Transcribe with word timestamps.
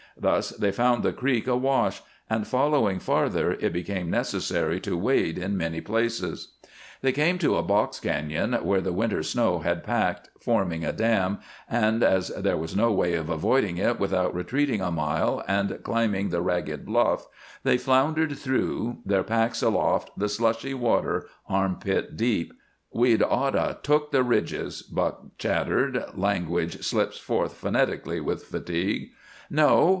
Thus 0.17 0.49
they 0.49 0.71
found 0.73 1.01
the 1.03 1.13
creek 1.13 1.47
awash, 1.47 2.01
and, 2.29 2.45
following 2.45 2.99
farther, 2.99 3.53
it 3.53 3.71
became 3.71 4.09
necessary 4.09 4.79
to 4.81 4.97
wade 4.97 5.37
in 5.37 5.55
many 5.55 5.79
places. 5.79 6.49
They 7.01 7.11
came 7.13 7.37
to 7.39 7.55
a 7.55 7.63
box 7.63 7.97
cañon 7.99 8.61
where 8.63 8.81
the 8.81 8.91
winter 8.93 9.23
snow 9.23 9.59
had 9.59 9.83
packed, 9.85 10.29
forming 10.39 10.83
a 10.83 10.91
dam, 10.91 11.37
and, 11.69 12.03
as 12.03 12.27
there 12.29 12.57
was 12.57 12.75
no 12.75 12.91
way 12.91 13.13
of 13.13 13.29
avoiding 13.29 13.77
it 13.77 13.99
without 14.01 14.35
retreating 14.35 14.81
a 14.81 14.91
mile 14.91 15.43
and 15.47 15.81
climbing 15.83 16.29
the 16.29 16.41
ragged 16.41 16.85
bluff, 16.85 17.25
they 17.63 17.77
floundered 17.77 18.37
through, 18.37 18.97
their 19.05 19.23
packs 19.23 19.61
aloft, 19.61 20.11
the 20.17 20.27
slushy 20.29 20.73
water 20.73 21.27
armpit 21.47 22.17
deep. 22.17 22.53
"We'd 22.91 23.23
ought 23.23 23.55
'a' 23.55 23.77
took 23.81 24.11
the 24.11 24.23
ridges," 24.23 24.81
Buck 24.81 25.37
chattered. 25.37 26.03
Language 26.15 26.83
slips 26.83 27.17
forth 27.17 27.53
phonetically 27.53 28.19
with 28.19 28.43
fatigue. 28.43 29.11
"No! 29.49 29.89